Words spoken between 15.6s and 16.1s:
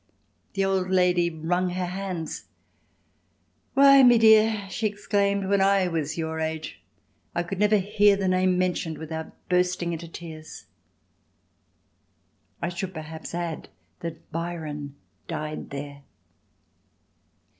there.